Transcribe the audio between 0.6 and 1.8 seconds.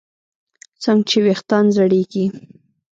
څنګه چې ویښتان